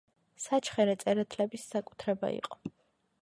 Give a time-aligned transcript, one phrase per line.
[0.43, 2.61] საჩხერე წერეთლების საკუთრება იყო.